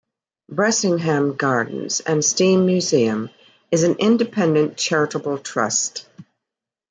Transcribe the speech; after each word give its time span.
Bressingham 0.49 1.35
Gardens 1.35 1.99
and 1.99 2.25
Steam 2.25 2.65
Museum 2.65 3.29
is 3.69 3.83
an 3.83 3.97
independent 3.99 4.75
charitable 4.75 5.37
trust. 5.37 6.07